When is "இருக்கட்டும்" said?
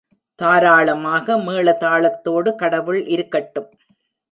3.07-3.69